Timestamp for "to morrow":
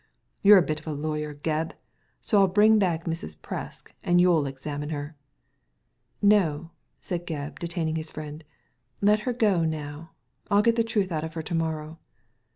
11.43-11.99